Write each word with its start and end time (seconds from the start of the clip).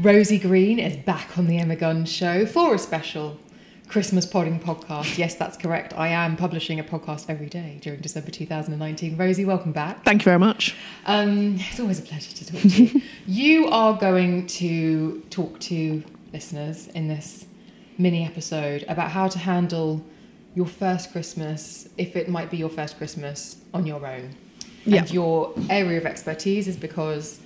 Rosie 0.00 0.38
Green 0.38 0.78
is 0.78 0.96
back 0.96 1.36
on 1.36 1.48
the 1.48 1.58
Emma 1.58 1.74
Guns 1.74 2.08
show 2.08 2.46
for 2.46 2.72
a 2.72 2.78
special 2.78 3.36
Christmas 3.88 4.26
podding 4.26 4.60
podcast. 4.60 5.18
Yes, 5.18 5.34
that's 5.34 5.56
correct. 5.56 5.92
I 5.92 6.06
am 6.06 6.36
publishing 6.36 6.78
a 6.78 6.84
podcast 6.84 7.28
every 7.28 7.48
day 7.48 7.78
during 7.80 7.98
December 7.98 8.30
2019. 8.30 9.16
Rosie, 9.16 9.44
welcome 9.44 9.72
back. 9.72 10.04
Thank 10.04 10.22
you 10.22 10.24
very 10.26 10.38
much. 10.38 10.76
Um, 11.06 11.56
it's 11.58 11.80
always 11.80 11.98
a 11.98 12.02
pleasure 12.02 12.30
to 12.30 12.46
talk 12.46 12.60
to 12.60 12.68
you. 12.68 13.02
you 13.26 13.66
are 13.66 13.98
going 13.98 14.46
to 14.46 15.20
talk 15.30 15.58
to 15.60 16.04
listeners 16.32 16.86
in 16.88 17.08
this 17.08 17.46
mini 17.98 18.24
episode 18.24 18.84
about 18.86 19.10
how 19.10 19.26
to 19.26 19.40
handle 19.40 20.04
your 20.54 20.66
first 20.66 21.10
Christmas, 21.10 21.88
if 21.98 22.14
it 22.14 22.28
might 22.28 22.52
be 22.52 22.56
your 22.56 22.70
first 22.70 22.98
Christmas 22.98 23.56
on 23.74 23.84
your 23.84 24.06
own. 24.06 24.36
Yeah. 24.84 25.00
And 25.00 25.10
your 25.12 25.54
area 25.68 25.98
of 25.98 26.06
expertise 26.06 26.68
is 26.68 26.76
because 26.76 27.40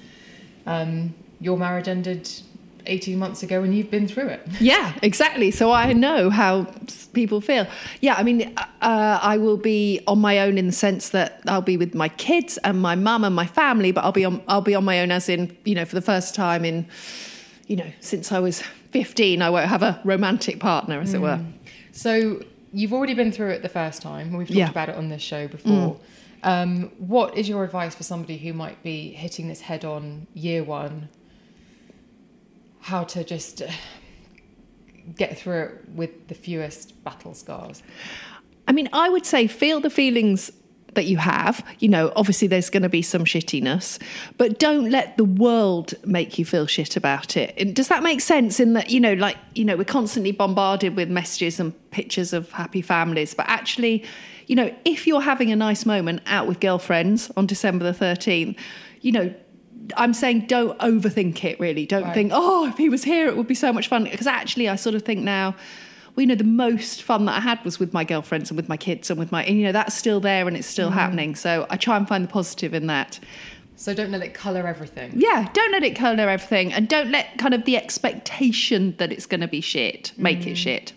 um, 0.66 1.14
your 1.42 1.58
marriage 1.58 1.88
ended 1.88 2.30
18 2.86 3.18
months 3.18 3.42
ago 3.42 3.62
and 3.62 3.74
you've 3.76 3.90
been 3.90 4.08
through 4.08 4.28
it. 4.28 4.40
Yeah, 4.60 4.92
exactly. 5.02 5.50
So 5.50 5.70
I 5.72 5.92
know 5.92 6.30
how 6.30 6.66
people 7.12 7.40
feel. 7.40 7.66
Yeah, 8.00 8.14
I 8.14 8.22
mean, 8.22 8.52
uh, 8.56 9.18
I 9.22 9.36
will 9.38 9.56
be 9.56 10.00
on 10.06 10.18
my 10.20 10.38
own 10.40 10.58
in 10.58 10.66
the 10.66 10.72
sense 10.72 11.10
that 11.10 11.40
I'll 11.46 11.62
be 11.62 11.76
with 11.76 11.94
my 11.94 12.08
kids 12.08 12.58
and 12.58 12.80
my 12.80 12.94
mum 12.96 13.22
and 13.24 13.34
my 13.36 13.46
family, 13.46 13.92
but 13.92 14.02
I'll 14.04 14.12
be 14.12 14.24
on 14.24 14.42
I'll 14.48 14.60
be 14.62 14.74
on 14.74 14.84
my 14.84 15.00
own 15.00 15.10
as 15.12 15.28
in 15.28 15.56
you 15.64 15.74
know 15.74 15.84
for 15.84 15.94
the 15.94 16.00
first 16.02 16.34
time 16.34 16.64
in 16.64 16.86
you 17.68 17.76
know 17.76 17.90
since 18.00 18.32
I 18.32 18.38
was 18.40 18.62
15. 18.92 19.42
I 19.42 19.50
won't 19.50 19.68
have 19.68 19.82
a 19.82 20.00
romantic 20.04 20.58
partner, 20.60 21.00
as 21.00 21.14
it 21.14 21.20
were. 21.20 21.40
So 21.92 22.42
you've 22.72 22.92
already 22.92 23.14
been 23.14 23.32
through 23.32 23.50
it 23.50 23.62
the 23.62 23.68
first 23.68 24.02
time. 24.02 24.28
and 24.28 24.38
We've 24.38 24.46
talked 24.48 24.56
Yeah. 24.58 24.70
about 24.70 24.88
it 24.88 24.96
on 24.96 25.08
this 25.08 25.22
show 25.22 25.46
before. 25.48 25.98
Um, 26.42 26.90
what 26.98 27.36
is 27.38 27.48
your 27.48 27.62
advice 27.64 27.94
for 27.94 28.02
somebody 28.02 28.36
who 28.38 28.52
might 28.52 28.82
be 28.82 29.12
hitting 29.12 29.46
this 29.48 29.60
head 29.62 29.84
on 29.84 30.26
year 30.34 30.64
one? 30.64 31.08
How 32.82 33.04
to 33.04 33.24
just 33.24 33.62
uh, 33.62 33.68
get 35.16 35.38
through 35.38 35.62
it 35.62 35.88
with 35.94 36.28
the 36.28 36.34
fewest 36.34 37.02
battle 37.04 37.34
scars? 37.34 37.82
I 38.68 38.72
mean, 38.72 38.88
I 38.92 39.08
would 39.08 39.26
say 39.26 39.46
feel 39.46 39.80
the 39.80 39.90
feelings 39.90 40.52
that 40.94 41.06
you 41.06 41.16
have. 41.16 41.64
You 41.78 41.88
know, 41.88 42.12
obviously 42.16 42.48
there's 42.48 42.70
going 42.70 42.82
to 42.82 42.88
be 42.88 43.02
some 43.02 43.24
shittiness, 43.24 44.00
but 44.36 44.58
don't 44.58 44.90
let 44.90 45.16
the 45.16 45.24
world 45.24 45.94
make 46.04 46.38
you 46.38 46.44
feel 46.44 46.66
shit 46.66 46.96
about 46.96 47.36
it. 47.36 47.54
And 47.56 47.74
does 47.74 47.88
that 47.88 48.02
make 48.02 48.20
sense? 48.20 48.60
In 48.60 48.74
that, 48.74 48.90
you 48.90 49.00
know, 49.00 49.14
like, 49.14 49.36
you 49.54 49.64
know, 49.64 49.76
we're 49.76 49.84
constantly 49.84 50.32
bombarded 50.32 50.96
with 50.96 51.08
messages 51.08 51.58
and 51.58 51.72
pictures 51.90 52.32
of 52.32 52.50
happy 52.52 52.82
families, 52.82 53.34
but 53.34 53.48
actually, 53.48 54.04
you 54.46 54.56
know, 54.56 54.74
if 54.84 55.06
you're 55.06 55.22
having 55.22 55.50
a 55.50 55.56
nice 55.56 55.86
moment 55.86 56.22
out 56.26 56.46
with 56.46 56.60
girlfriends 56.60 57.30
on 57.36 57.46
December 57.46 57.90
the 57.90 57.98
13th, 57.98 58.56
you 59.00 59.12
know, 59.12 59.34
I'm 59.96 60.14
saying 60.14 60.46
don't 60.46 60.78
overthink 60.78 61.44
it 61.44 61.58
really. 61.60 61.86
Don't 61.86 62.04
Right. 62.04 62.14
think, 62.14 62.30
oh, 62.34 62.66
if 62.68 62.76
he 62.78 62.88
was 62.88 63.04
here, 63.04 63.26
it 63.26 63.36
would 63.36 63.48
be 63.48 63.54
so 63.54 63.72
much 63.72 63.88
fun. 63.88 64.04
Because 64.04 64.26
actually, 64.26 64.68
I 64.68 64.76
sort 64.76 64.94
of 64.94 65.02
think 65.02 65.20
now, 65.22 65.54
well, 66.14 66.22
you 66.22 66.26
know, 66.26 66.34
the 66.34 66.44
most 66.44 67.02
fun 67.02 67.24
that 67.24 67.36
I 67.36 67.40
had 67.40 67.64
was 67.64 67.78
with 67.80 67.92
my 67.92 68.04
girlfriends 68.04 68.50
and 68.50 68.56
with 68.56 68.68
my 68.68 68.76
kids 68.76 69.10
and 69.10 69.18
with 69.18 69.32
my, 69.32 69.44
and 69.44 69.56
you 69.58 69.64
know, 69.64 69.72
that's 69.72 69.94
still 69.94 70.20
there 70.20 70.46
and 70.46 70.56
it's 70.56 70.66
still 70.66 70.90
happening. 70.90 71.34
So 71.34 71.66
I 71.70 71.76
try 71.76 71.96
and 71.96 72.06
find 72.06 72.24
the 72.24 72.28
positive 72.28 72.74
in 72.74 72.86
that. 72.88 73.18
So 73.76 73.94
don't 73.94 74.10
let 74.12 74.22
it 74.22 74.34
colour 74.34 74.66
everything. 74.66 75.12
Yeah, 75.16 75.48
don't 75.52 75.72
let 75.72 75.82
it 75.82 75.96
colour 75.96 76.28
everything 76.28 76.72
and 76.72 76.88
don't 76.88 77.10
let 77.10 77.38
kind 77.38 77.54
of 77.54 77.64
the 77.64 77.76
expectation 77.76 78.94
that 78.98 79.10
it's 79.10 79.26
going 79.26 79.40
to 79.40 79.48
be 79.48 79.60
shit 79.60 80.12
make 80.16 80.46
it 80.46 80.56
shit. 80.56 80.92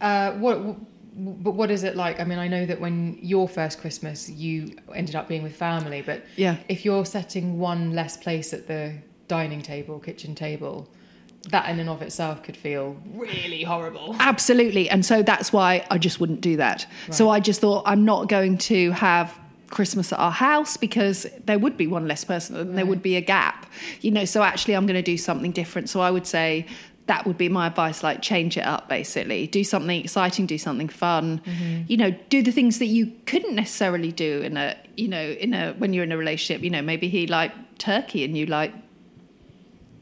Uh, 0.00 0.32
what, 0.32 0.76
but 1.22 1.52
what 1.52 1.70
is 1.70 1.84
it 1.84 1.96
like? 1.96 2.20
I 2.20 2.24
mean, 2.24 2.38
I 2.38 2.48
know 2.48 2.64
that 2.66 2.80
when 2.80 3.18
your 3.20 3.48
first 3.48 3.80
Christmas, 3.80 4.28
you 4.28 4.74
ended 4.94 5.14
up 5.16 5.28
being 5.28 5.42
with 5.42 5.54
family, 5.56 6.02
but 6.02 6.22
Yeah. 6.36 6.56
if 6.68 6.84
you're 6.84 7.04
setting 7.04 7.58
one 7.58 7.92
less 7.94 8.16
place 8.16 8.52
at 8.52 8.66
the 8.66 8.94
dining 9.28 9.62
table, 9.62 9.98
kitchen 9.98 10.34
table, 10.34 10.88
that 11.50 11.68
in 11.70 11.80
and 11.80 11.88
of 11.88 12.02
itself 12.02 12.42
could 12.42 12.56
feel 12.56 12.96
really 13.14 13.62
horrible. 13.62 14.14
Absolutely. 14.18 14.90
And 14.90 15.04
so 15.04 15.22
that's 15.22 15.52
why 15.52 15.86
I 15.90 15.98
just 15.98 16.20
wouldn't 16.20 16.40
do 16.42 16.56
that. 16.58 16.86
So 17.10 17.30
I 17.30 17.40
just 17.40 17.60
thought 17.60 17.82
I'm 17.86 18.04
not 18.04 18.28
going 18.28 18.58
to 18.58 18.90
have 18.92 19.36
Christmas 19.70 20.12
at 20.12 20.18
our 20.18 20.32
house 20.32 20.76
because 20.76 21.26
there 21.46 21.58
would 21.58 21.76
be 21.76 21.86
one 21.86 22.06
less 22.08 22.24
person 22.24 22.56
and 22.56 22.76
there 22.76 22.84
would 22.84 23.02
be 23.02 23.16
a 23.16 23.20
gap. 23.20 23.66
You 24.00 24.10
know, 24.10 24.24
so 24.24 24.42
actually 24.42 24.74
I'm 24.74 24.84
going 24.84 24.96
to 24.96 25.02
do 25.02 25.16
something 25.16 25.52
different. 25.52 25.88
So 25.88 26.00
I 26.00 26.10
would 26.10 26.26
say 26.26 26.66
that 27.10 27.26
would 27.26 27.36
be 27.36 27.48
my 27.48 27.66
advice 27.66 28.04
like 28.04 28.22
change 28.22 28.56
it 28.56 28.64
up 28.64 28.88
basically. 28.88 29.48
Do 29.48 29.64
something 29.64 29.98
exciting, 30.00 30.46
do 30.46 30.56
something 30.56 30.88
fun. 30.88 31.40
Mm-hmm. 31.40 31.82
You 31.88 31.96
know, 31.96 32.10
do 32.28 32.40
the 32.40 32.52
things 32.52 32.78
that 32.78 32.86
you 32.86 33.12
couldn't 33.26 33.56
necessarily 33.56 34.12
do 34.12 34.42
in 34.42 34.56
a, 34.56 34.76
you 34.96 35.08
know, 35.08 35.20
in 35.20 35.52
a 35.52 35.72
when 35.72 35.92
you're 35.92 36.04
in 36.04 36.12
a 36.12 36.16
relationship, 36.16 36.62
you 36.62 36.70
know, 36.70 36.82
maybe 36.82 37.08
he 37.08 37.26
liked 37.26 37.80
turkey 37.80 38.24
and 38.24 38.38
you 38.38 38.46
like 38.46 38.72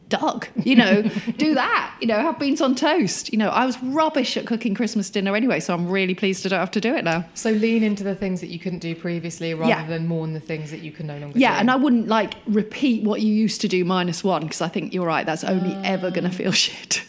duck, 0.09 0.49
you 0.65 0.75
know, 0.75 1.03
do 1.37 1.55
that, 1.55 1.95
you 2.01 2.07
know, 2.07 2.17
have 2.19 2.39
beans 2.39 2.61
on 2.61 2.75
toast. 2.75 3.31
You 3.33 3.39
know, 3.39 3.49
I 3.51 3.67
was 3.67 3.81
rubbish 3.83 4.37
at 4.37 4.47
cooking 4.47 4.75
Christmas 4.75 5.11
dinner 5.11 5.37
anyway, 5.37 5.61
so 5.61 5.75
I'm 5.75 5.89
really 5.89 6.15
pleased 6.15 6.47
I 6.47 6.49
don't 6.49 6.61
have 6.61 6.71
to 6.73 6.81
do 6.81 6.95
it 6.95 7.05
now. 7.05 7.25
So 7.35 7.51
lean 7.51 7.83
into 7.83 8.05
the 8.05 8.15
things 8.15 8.41
that 8.41 8.49
you 8.49 8.59
couldn't 8.59 8.79
do 8.79 8.95
previously 8.95 9.53
rather 9.55 9.69
Yeah. 9.71 9.87
than 9.87 10.07
mourn 10.07 10.33
the 10.33 10.41
things 10.41 10.71
that 10.71 10.81
you 10.81 10.93
can 10.93 11.07
no 11.07 11.19
longer 11.19 11.39
Yeah, 11.39 11.55
do. 11.55 11.61
and 11.61 11.71
I 11.71 11.77
wouldn't 11.77 12.09
like 12.09 12.35
repeat 12.47 13.05
what 13.05 13.21
you 13.21 13.33
used 13.33 13.61
to 13.63 13.69
do 13.69 13.85
minus 13.85 14.25
one 14.25 14.43
because 14.43 14.61
I 14.61 14.69
think 14.69 14.95
you're 14.95 15.07
right, 15.07 15.27
that's 15.27 15.45
only 15.45 15.75
ever 15.87 16.11
going 16.11 16.25
to 16.25 16.35
feel 16.37 16.53
shit. 16.67 17.03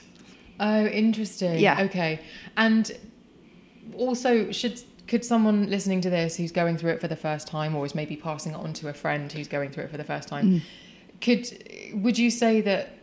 Oh, 0.60 0.86
interesting. 0.88 1.60
Yeah. 1.60 1.84
Okay. 1.84 2.20
And 2.58 2.92
also, 3.96 4.52
should 4.52 4.82
could 5.08 5.26
someone 5.26 5.70
listening 5.70 6.02
to 6.02 6.10
this 6.10 6.36
who's 6.38 6.52
going 6.52 6.78
through 6.78 6.92
it 6.92 7.02
for 7.02 7.08
the 7.08 7.16
first 7.16 7.48
time, 7.48 7.76
or 7.76 7.86
is 7.86 7.96
maybe 7.96 8.16
passing 8.16 8.52
it 8.52 8.58
on 8.58 8.74
to 8.74 8.90
a 8.90 8.94
friend 8.94 9.32
who's 9.32 9.48
going 9.48 9.72
through 9.72 9.86
it 9.86 9.90
for 9.92 9.98
the 9.98 10.04
first 10.04 10.28
time, 10.30 10.46
Mm. 10.46 10.62
could 11.20 11.48
would 11.94 12.18
you 12.18 12.30
say 12.30 12.62
that 12.62 12.96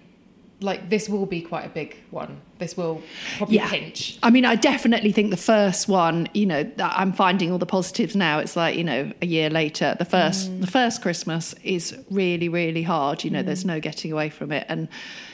like 0.61 0.89
this 0.89 1.07
will 1.07 1.27
be 1.27 1.43
quite 1.43 1.67
a 1.67 1.69
big 1.69 1.97
one? 2.11 2.41
This 2.59 2.77
will 2.79 3.03
probably 3.37 3.57
Yeah. 3.57 3.69
pinch. 3.69 4.17
I 4.23 4.31
mean, 4.31 4.47
I 4.47 4.55
definitely 4.55 5.13
think 5.13 5.31
the 5.31 5.37
first 5.37 5.87
one, 5.87 6.29
you 6.33 6.47
know, 6.47 6.63
that 6.63 6.95
I'm 6.97 7.13
finding 7.13 7.53
all 7.53 7.59
the 7.59 7.67
positives 7.67 8.17
now. 8.17 8.39
It's 8.39 8.57
like, 8.57 8.75
you 8.75 8.85
know, 8.85 9.13
a 9.21 9.27
year 9.27 9.51
later, 9.51 9.95
the 9.99 10.07
first 10.07 10.61
the 10.63 10.67
first 10.67 11.03
Christmas 11.03 11.55
is 11.63 11.95
really, 12.11 12.49
really 12.49 12.83
hard. 12.83 13.23
You 13.23 13.31
know, 13.31 13.43
there's 13.43 13.67
no 13.67 13.81
getting 13.81 14.13
away 14.13 14.31
from 14.31 14.51
it. 14.51 14.65
And, 14.71 14.89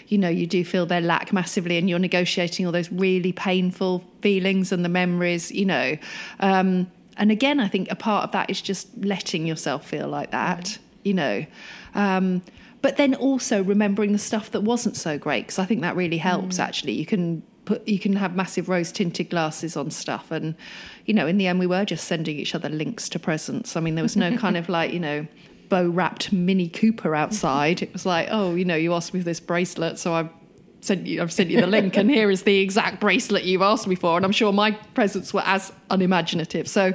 you 0.08 0.18
know, 0.18 0.28
you 0.28 0.46
do 0.48 0.64
feel 0.64 0.86
their 0.86 1.00
lack 1.00 1.32
massively 1.32 1.78
and 1.78 1.88
you're 1.88 2.00
negotiating 2.00 2.66
all 2.66 2.72
those 2.72 2.90
really 2.90 3.32
painful 3.32 4.02
feelings 4.22 4.72
and 4.72 4.84
the 4.84 4.88
memories, 4.88 5.52
you 5.52 5.66
know. 5.66 5.96
Um, 6.40 6.90
and 7.16 7.30
again, 7.30 7.60
I 7.60 7.68
think 7.68 7.92
a 7.92 7.94
part 7.96 8.24
of 8.24 8.32
that 8.32 8.50
is 8.50 8.60
just 8.60 8.88
letting 9.04 9.46
yourself 9.46 9.86
feel 9.86 10.08
like 10.08 10.32
that, 10.32 10.78
you 11.04 11.14
know. 11.14 11.46
Um, 11.94 12.42
but 12.82 12.96
then 12.96 13.14
also 13.14 13.62
remembering 13.62 14.12
the 14.12 14.18
stuff 14.18 14.50
that 14.50 14.62
wasn't 14.62 14.96
so 14.96 15.16
great 15.16 15.46
because 15.46 15.58
I 15.58 15.64
think 15.64 15.80
that 15.80 15.96
really 15.96 16.18
helps. 16.18 16.56
Mm. 16.56 16.64
Actually, 16.64 16.92
you 16.92 17.06
can 17.06 17.42
put 17.64 17.86
you 17.86 17.98
can 17.98 18.16
have 18.16 18.34
massive 18.34 18.68
rose 18.68 18.92
tinted 18.92 19.30
glasses 19.30 19.76
on 19.76 19.90
stuff, 19.90 20.30
and 20.30 20.54
you 21.06 21.14
know, 21.14 21.26
in 21.26 21.38
the 21.38 21.46
end, 21.46 21.58
we 21.60 21.66
were 21.66 21.84
just 21.84 22.06
sending 22.06 22.36
each 22.36 22.54
other 22.54 22.68
links 22.68 23.08
to 23.10 23.18
presents. 23.18 23.76
I 23.76 23.80
mean, 23.80 23.94
there 23.94 24.02
was 24.02 24.16
no 24.16 24.36
kind 24.36 24.56
of 24.56 24.68
like 24.68 24.92
you 24.92 25.00
know. 25.00 25.26
Bow 25.68 25.88
wrapped 25.88 26.34
Mini 26.34 26.68
Cooper 26.68 27.14
outside. 27.14 27.80
It 27.80 27.94
was 27.94 28.04
like, 28.04 28.28
oh, 28.30 28.54
you 28.54 28.62
know, 28.62 28.74
you 28.74 28.92
asked 28.92 29.14
me 29.14 29.20
for 29.20 29.24
this 29.24 29.40
bracelet, 29.40 29.98
so 29.98 30.12
I've 30.12 30.28
sent 30.82 31.06
you. 31.06 31.22
I've 31.22 31.32
sent 31.32 31.48
you 31.48 31.62
the 31.62 31.66
link, 31.66 31.96
and 31.96 32.10
here 32.10 32.30
is 32.30 32.42
the 32.42 32.58
exact 32.58 33.00
bracelet 33.00 33.44
you've 33.44 33.62
asked 33.62 33.86
me 33.86 33.94
for. 33.94 34.18
And 34.18 34.26
I'm 34.26 34.32
sure 34.32 34.52
my 34.52 34.72
presents 34.92 35.32
were 35.32 35.42
as 35.46 35.72
unimaginative. 35.90 36.68
So, 36.68 36.92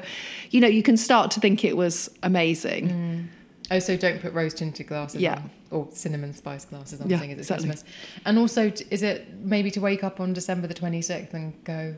you 0.52 0.62
know, 0.62 0.68
you 0.68 0.84
can 0.84 0.96
start 0.96 1.32
to 1.32 1.40
think 1.40 1.66
it 1.66 1.76
was 1.76 2.08
amazing. 2.22 2.90
Mm. 2.90 3.37
Oh, 3.70 3.80
so 3.80 3.98
don't 3.98 4.22
put 4.22 4.34
rose 4.34 4.54
tinted 4.54 4.88
glasses 4.88 5.22
Yeah. 5.22 5.36
on 5.36 5.50
or 5.72 5.88
cinnamon 5.92 6.34
spice 6.34 6.64
glasses 6.66 7.02
on 7.02 7.10
Yeah, 7.10 7.18
at 7.22 7.30
exactly. 7.30 7.68
Christmas. 7.68 7.84
And 8.26 8.38
also, 8.40 8.70
t- 8.70 8.86
is 8.90 9.04
it 9.04 9.34
maybe 9.42 9.70
to 9.72 9.82
wake 9.82 10.04
up 10.04 10.20
on 10.20 10.34
December 10.34 10.68
the 10.68 10.74
26th 10.74 11.34
and 11.34 11.54
go, 11.66 11.96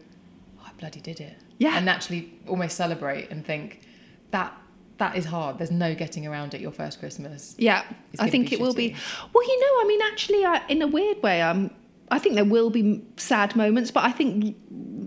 oh, 0.60 0.64
I 0.66 0.72
bloody 0.80 1.00
did 1.02 1.20
it. 1.20 1.36
Yeah. 1.60 1.78
And 1.78 1.88
actually 1.90 2.34
almost 2.48 2.76
celebrate 2.76 3.30
and 3.30 3.46
think 3.46 3.82
that 4.32 4.54
that 4.98 5.16
is 5.16 5.26
hard. 5.26 5.58
There's 5.60 5.72
no 5.72 5.94
getting 5.96 6.26
around 6.28 6.54
it 6.54 6.62
your 6.62 6.72
first 6.72 7.00
Christmas. 7.00 7.56
Yeah, 7.58 7.84
I 8.20 8.30
think 8.30 8.52
it 8.52 8.60
will 8.60 8.74
be. 8.74 8.96
Well, 9.34 9.48
you 9.48 9.60
know, 9.62 9.82
I 9.82 9.86
mean, 9.88 10.02
actually, 10.12 10.44
I, 10.46 10.62
in 10.68 10.82
a 10.82 10.88
weird 10.88 11.22
way, 11.24 11.42
um, 11.42 11.72
I 12.12 12.20
think 12.20 12.36
there 12.36 12.44
will 12.46 12.70
be 12.70 13.02
sad 13.18 13.56
moments, 13.56 13.92
but 13.92 14.04
I 14.04 14.12
think 14.12 14.58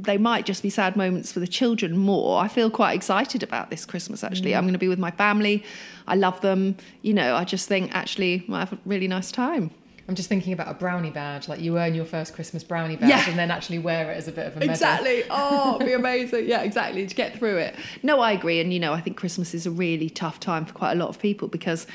they 0.05 0.19
might 0.19 0.47
just 0.47 0.63
be 0.63 0.71
sad 0.71 0.97
moments 0.97 1.33
for 1.33 1.41
the 1.41 1.47
children 1.47 1.97
more. 1.97 2.41
I 2.41 2.49
feel 2.49 2.71
quite 2.71 2.93
excited 2.95 3.43
about 3.43 3.71
this 3.71 3.85
Christmas. 3.85 4.23
Actually, 4.25 4.53
mm. 4.53 4.59
I'm 4.59 4.65
going 4.65 4.73
to 4.75 4.79
be 4.79 4.89
with 4.89 4.99
my 4.99 5.11
family. 5.11 5.65
I 6.07 6.15
love 6.17 6.41
them. 6.41 6.77
You 7.03 7.15
know, 7.15 7.37
I 7.37 7.45
just 7.45 7.69
think 7.69 7.95
actually 7.95 8.45
I 8.51 8.61
have 8.61 8.73
a 8.73 8.79
really 8.85 9.09
nice 9.09 9.31
time. 9.33 9.71
I'm 10.09 10.17
just 10.17 10.29
thinking 10.29 10.53
about 10.53 10.69
a 10.69 10.75
brownie 10.75 11.11
badge. 11.11 11.49
Like 11.49 11.61
you 11.61 11.79
earn 11.79 11.95
your 11.95 12.05
first 12.05 12.35
Christmas 12.35 12.65
brownie 12.65 12.97
badge 12.97 13.09
Yeah. 13.09 13.29
and 13.31 13.39
then 13.39 13.51
actually 13.51 13.79
wear 13.79 14.11
it 14.11 14.17
as 14.17 14.27
a 14.29 14.33
bit 14.33 14.47
of 14.47 14.57
a 14.57 14.59
medal. 14.59 14.73
Exactly. 14.73 15.23
Oh, 15.31 15.77
it'd 15.77 15.87
be 15.87 15.93
amazing. 15.93 16.49
Yeah, 16.49 16.63
exactly. 16.63 17.07
To 17.07 17.15
get 17.15 17.39
through 17.39 17.59
it. 17.59 17.77
No, 18.03 18.21
I 18.21 18.33
agree. 18.33 18.61
And, 18.61 18.73
you 18.73 18.81
know, 18.81 18.93
I 18.93 19.01
think 19.01 19.17
Christmas 19.17 19.55
is 19.55 19.65
a 19.65 19.71
really 19.71 20.11
tough 20.11 20.41
time 20.41 20.65
for 20.65 20.75
quite 20.75 20.93
a 20.93 20.97
lot 20.97 21.09
of 21.09 21.19
people 21.21 21.49
because, 21.49 21.87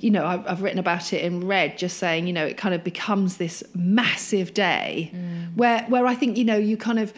you 0.00 0.10
know, 0.10 0.24
I've, 0.26 0.46
I've 0.46 0.62
written 0.62 0.78
about 0.78 1.12
it 1.12 1.24
in 1.24 1.46
Red, 1.46 1.78
just 1.78 1.98
saying, 1.98 2.26
you 2.26 2.32
know, 2.32 2.44
it 2.46 2.56
kind 2.56 2.74
of 2.74 2.82
becomes 2.84 3.36
this 3.36 3.62
massive 3.74 4.52
day 4.54 5.12
where, 5.54 5.82
where 5.84 6.06
I 6.06 6.14
think, 6.14 6.36
you 6.36 6.44
know, 6.44 6.56
you 6.56 6.76
kind 6.76 6.98
of. 6.98 7.12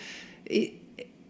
It, 0.47 0.75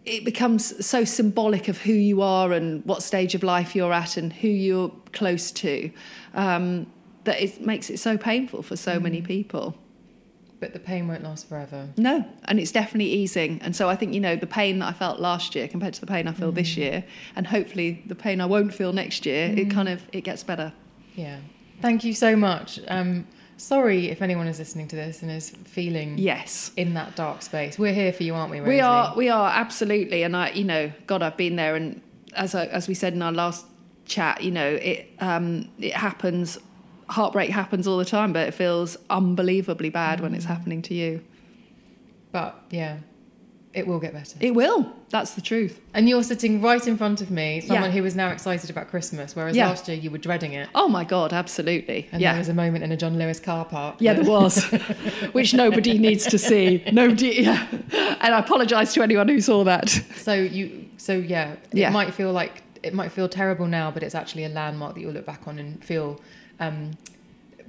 it 0.05 0.23
becomes 0.23 0.85
so 0.85 1.03
symbolic 1.03 1.67
of 1.67 1.79
who 1.79 1.91
you 1.91 2.21
are 2.21 2.51
and 2.53 2.85
what 2.85 3.01
stage 3.01 3.33
of 3.33 3.41
life 3.41 3.75
you're 3.75 3.91
at 3.91 4.17
and 4.17 4.31
who 4.31 4.47
you're 4.47 4.91
close 5.13 5.51
to 5.53 5.89
um, 6.35 6.85
that 7.23 7.41
it 7.41 7.59
makes 7.65 7.89
it 7.89 7.97
so 7.97 8.15
painful 8.15 8.61
for 8.61 8.75
so 8.75 8.99
many 8.99 9.19
people. 9.19 9.75
but 10.59 10.73
the 10.73 10.79
pain 10.79 11.07
won't 11.07 11.23
last 11.23 11.49
forever. 11.49 11.89
No, 11.97 12.23
and 12.45 12.59
it's 12.59 12.71
definitely 12.71 13.09
easing. 13.11 13.59
And 13.63 13.75
so 13.75 13.89
I 13.89 13.95
think, 13.95 14.13
you 14.13 14.19
know, 14.19 14.35
the 14.35 14.45
pain 14.45 14.77
that 14.79 14.89
I 14.89 14.93
felt 14.93 15.19
last 15.19 15.55
year 15.55 15.67
compared 15.67 15.95
to 15.95 16.01
the 16.01 16.07
pain 16.07 16.27
I 16.27 16.33
feel 16.33 16.51
Mm. 16.51 16.55
this 16.55 16.77
year, 16.77 17.03
and 17.35 17.47
hopefully 17.47 18.03
the 18.05 18.13
pain 18.15 18.39
I 18.41 18.45
won't 18.45 18.75
feel 18.75 18.93
next 18.93 19.25
year, 19.25 19.49
Mm. 19.49 19.57
it 19.57 19.71
kind 19.71 19.89
of 19.89 20.03
it 20.13 20.21
gets 20.23 20.43
better. 20.43 20.71
Yeah. 21.15 21.39
Thank 21.81 22.03
you 22.03 22.13
so 22.13 22.35
much. 22.35 22.79
Um, 22.87 23.27
sorry 23.57 24.09
if 24.09 24.21
anyone 24.21 24.47
is 24.47 24.59
listening 24.59 24.87
to 24.89 24.95
this 24.95 25.21
and 25.21 25.31
is 25.31 25.49
feeling 25.65 26.17
Yes. 26.17 26.71
in 26.75 26.93
that 26.95 27.15
dark 27.15 27.41
space. 27.41 27.77
We're 27.79 27.93
here 27.93 28.11
for 28.13 28.23
you, 28.23 28.33
aren't 28.35 28.51
we, 28.51 28.59
Rosie? 28.59 28.69
We 28.75 28.79
are 28.81 29.13
we 29.15 29.29
are 29.29 29.49
absolutely 29.49 30.23
and 30.23 30.35
I 30.35 30.51
you 30.51 30.63
know, 30.63 30.91
God 31.07 31.21
I've 31.23 31.37
been 31.37 31.55
there 31.55 31.75
and 31.75 32.01
as 32.35 32.53
I, 32.55 32.65
as 32.65 32.87
we 32.87 32.93
said 32.93 33.13
in 33.13 33.21
our 33.21 33.31
last 33.31 33.65
chat, 34.05 34.43
you 34.43 34.51
know, 34.51 34.67
it 34.67 35.09
um 35.19 35.69
it 35.79 35.93
happens 35.93 36.57
heartbreak 37.07 37.49
happens 37.49 37.87
all 37.87 37.97
the 37.97 38.05
time, 38.05 38.33
but 38.33 38.47
it 38.47 38.53
feels 38.53 38.97
unbelievably 39.09 39.89
bad 39.91 40.19
when 40.21 40.31
Mm. 40.31 40.35
it's 40.35 40.45
happening 40.45 40.81
to 40.83 40.93
you. 40.93 41.21
But 42.31 42.59
yeah, 42.71 42.97
it 43.75 43.85
will 43.85 43.99
get 43.99 44.13
better. 44.13 44.37
It 44.39 44.55
will. 44.55 44.91
That's 45.09 45.31
the 45.35 45.41
truth. 45.41 45.79
and 45.93 46.09
you're 46.09 46.23
sitting 46.23 46.61
right 46.61 46.85
in 46.87 46.97
front 46.97 47.21
of 47.21 47.29
me, 47.29 47.61
someone 47.61 47.91
Yeah. 47.91 47.99
who 47.99 48.05
is 48.05 48.15
now 48.15 48.29
excited 48.29 48.69
about 48.69 48.89
Christmas, 48.89 49.35
whereas 49.35 49.55
Yeah. 49.55 49.67
last 49.69 49.87
year 49.87 49.97
you 49.97 50.09
were 50.11 50.17
dreading 50.17 50.53
it. 50.53 50.67
Oh 50.73 50.87
my 50.87 51.03
God, 51.03 51.31
absolutely. 51.33 52.07
And 52.11 52.21
yeah. 52.21 52.31
there 52.33 52.39
was 52.39 52.49
a 52.49 52.53
moment 52.53 52.83
in 52.83 52.91
a 52.91 52.97
John 52.97 53.17
Lewis 53.17 53.39
car 53.39 53.65
park. 53.65 53.95
Yeah, 53.99 54.13
there 54.13 54.23
was, 54.25 54.63
which 55.33 55.53
nobody 55.53 55.97
needs 55.97 56.25
to 56.27 56.37
see. 56.37 56.83
Nobody, 56.91 57.35
yeah. 57.43 57.67
And 58.21 58.33
I 58.33 58.39
apologise 58.39 58.93
to 58.95 59.03
anyone 59.03 59.27
who 59.27 59.39
saw 59.41 59.63
that. 59.65 59.89
So 60.15 60.33
you, 60.33 60.85
so 60.97 61.13
yeah, 61.13 61.51
it 61.53 61.59
Yeah. 61.73 61.89
might 61.91 62.13
feel 62.13 62.31
like 62.31 62.63
it 62.83 62.93
might 62.93 63.11
feel 63.11 63.27
terrible 63.27 63.65
now, 63.67 63.89
but 63.91 64.03
it's 64.03 64.15
actually 64.15 64.43
a 64.45 64.49
landmark 64.49 64.93
that 64.95 65.01
you'll 65.01 65.11
look 65.13 65.25
back 65.25 65.47
on 65.47 65.57
and 65.59 65.83
feel 65.83 66.19
um, 66.59 66.91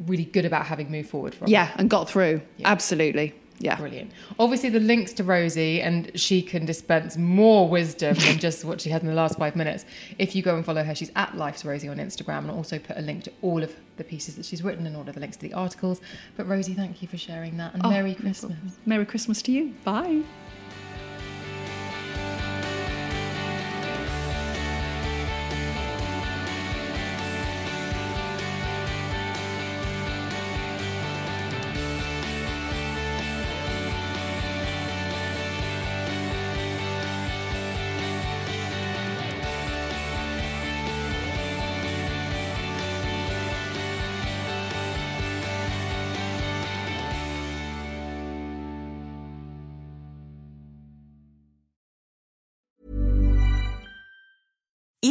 really 0.07 0.25
good 0.27 0.45
about 0.45 0.67
having 0.67 0.91
moved 0.91 1.09
forward 1.09 1.35
from. 1.35 1.49
Yeah, 1.49 1.71
and 1.77 1.89
got 1.89 2.09
through. 2.09 2.43
Yeah. 2.59 2.69
Absolutely. 2.71 3.35
Yeah. 3.59 3.77
Brilliant. 3.77 4.13
Obviously, 4.39 4.69
the 4.69 4.81
links 4.81 5.13
to 5.15 5.25
Rosie, 5.25 5.81
and 5.81 6.11
she 6.19 6.43
can 6.43 6.67
dispense 6.67 7.17
more 7.17 7.69
wisdom 7.69 8.15
than 8.15 8.39
just 8.47 8.65
what 8.65 8.81
she 8.83 8.91
had 8.91 9.03
in 9.03 9.09
the 9.09 9.15
last 9.15 9.39
five 9.39 9.57
minutes. 9.57 9.85
If 10.19 10.35
you 10.37 10.43
go 10.43 10.57
and 10.57 10.65
follow 10.65 10.83
her, 10.85 10.95
she's 10.95 11.11
at 11.17 11.37
Life's 11.37 11.65
Rosie 11.65 11.89
on 11.89 11.97
Instagram, 11.97 12.39
and 12.41 12.51
I'll 12.51 12.57
also 12.59 12.79
put 12.79 12.99
a 12.99 13.01
link 13.01 13.25
to 13.25 13.33
all 13.43 13.63
of 13.63 13.75
the 13.97 14.05
pieces 14.05 14.37
that 14.37 14.45
she's 14.45 14.63
written 14.63 14.87
and 14.87 14.95
all 14.95 15.09
of 15.09 15.15
the 15.15 15.21
links 15.21 15.37
to 15.39 15.49
the 15.49 15.55
articles. 15.55 16.03
But 16.37 16.47
Rosie, 16.49 16.75
thank 16.75 17.01
you 17.01 17.09
for 17.09 17.17
sharing 17.17 17.57
that, 17.57 17.73
and 17.73 17.83
Oh, 17.85 17.91
Merry 17.91 18.15
Christmas. 18.15 18.41
problem. 18.41 18.73
Merry 18.85 19.07
Christmas 19.07 19.41
to 19.43 19.53
you. 19.53 19.75
Bye. 19.85 20.23